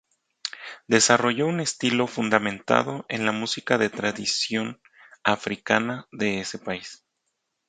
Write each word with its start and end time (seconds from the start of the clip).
Desarrolló 0.87 1.45
un 1.47 1.59
estilo 1.59 2.07
fundamentado 2.07 3.05
en 3.07 3.23
la 3.23 3.31
música 3.31 3.77
de 3.77 3.91
tradición 3.91 4.81
africana 5.23 6.07
de 6.11 6.39
ese 6.39 6.57
país. 6.57 7.05